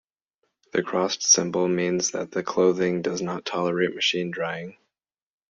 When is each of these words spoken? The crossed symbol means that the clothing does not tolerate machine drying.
The 0.73 0.81
crossed 0.81 1.21
symbol 1.21 1.67
means 1.67 2.09
that 2.09 2.31
the 2.31 2.41
clothing 2.41 3.03
does 3.03 3.21
not 3.21 3.45
tolerate 3.45 3.93
machine 3.93 4.31
drying. 4.31 4.77